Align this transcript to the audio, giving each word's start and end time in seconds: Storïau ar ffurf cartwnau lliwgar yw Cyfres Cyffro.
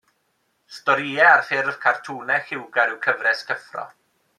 Storïau 0.77 1.29
ar 1.35 1.45
ffurf 1.51 1.79
cartwnau 1.85 2.43
lliwgar 2.49 2.91
yw 2.95 3.01
Cyfres 3.09 3.49
Cyffro. 3.51 3.91